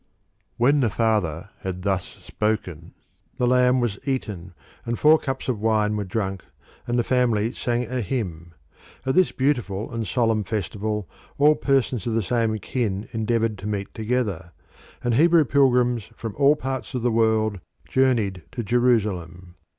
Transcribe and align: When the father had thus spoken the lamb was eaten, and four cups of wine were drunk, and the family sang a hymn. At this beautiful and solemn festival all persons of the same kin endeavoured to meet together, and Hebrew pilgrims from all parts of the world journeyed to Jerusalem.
When 0.57 0.79
the 0.79 0.89
father 0.89 1.51
had 1.59 1.83
thus 1.83 2.03
spoken 2.03 2.95
the 3.37 3.45
lamb 3.45 3.79
was 3.79 3.99
eaten, 4.03 4.55
and 4.83 4.97
four 4.97 5.19
cups 5.19 5.47
of 5.47 5.59
wine 5.61 5.95
were 5.95 6.03
drunk, 6.03 6.43
and 6.87 6.97
the 6.97 7.03
family 7.03 7.53
sang 7.53 7.83
a 7.83 8.01
hymn. 8.01 8.55
At 9.05 9.13
this 9.13 9.31
beautiful 9.31 9.93
and 9.93 10.07
solemn 10.07 10.43
festival 10.43 11.07
all 11.37 11.53
persons 11.53 12.07
of 12.07 12.15
the 12.15 12.23
same 12.23 12.57
kin 12.57 13.09
endeavoured 13.11 13.59
to 13.59 13.67
meet 13.67 13.93
together, 13.93 14.53
and 15.03 15.13
Hebrew 15.13 15.45
pilgrims 15.45 16.05
from 16.15 16.33
all 16.35 16.55
parts 16.55 16.95
of 16.95 17.03
the 17.03 17.11
world 17.11 17.59
journeyed 17.87 18.41
to 18.53 18.63
Jerusalem. 18.63 19.53